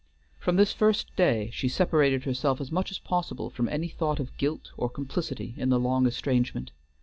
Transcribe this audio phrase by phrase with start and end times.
[0.39, 4.35] From this first day she separated herself as much as possible from any thought of
[4.39, 6.71] guilt or complicity in the long estrangement.